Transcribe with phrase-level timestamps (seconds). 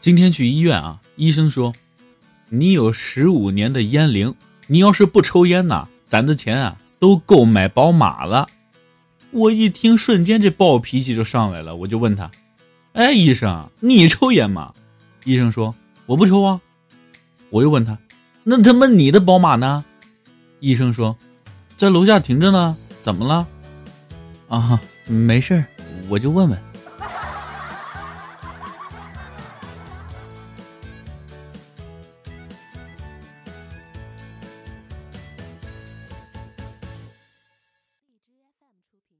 [0.00, 1.72] 今天去医院啊，医生说
[2.48, 4.34] 你有十五年的烟龄，
[4.68, 8.48] 你要是不抽烟呐，攒的钱啊都够买宝马了。
[9.32, 12.30] 我一听，瞬间这暴脾气就上来了，我就问他
[12.94, 14.72] ：“哎，医生，你抽烟吗？”
[15.24, 15.74] 医生说
[16.06, 16.60] ：“我不抽啊。”
[17.50, 17.98] 我又问他
[18.44, 19.84] ：“那他妈你的宝马呢？”
[20.60, 21.16] 医生说
[21.76, 23.46] ：“在楼下停着呢，怎么了？”
[24.48, 25.62] 啊，没事
[26.08, 26.58] 我就问问。
[38.98, 39.18] 出品。